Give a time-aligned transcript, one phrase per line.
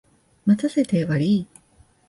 [0.47, 1.47] 待たせてわりい。